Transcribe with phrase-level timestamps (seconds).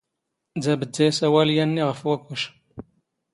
[0.61, 2.41] ⴷⴰ ⴱⴷⴷⴰ ⵉⵙⴰⵡⴰⵍ ⵢⴰⵏⵏⵉ ⵖⴼ ⵡⴰⴽⵓⵛ.